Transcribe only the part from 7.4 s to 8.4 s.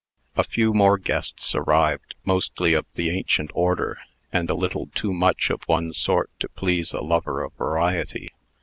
of variety.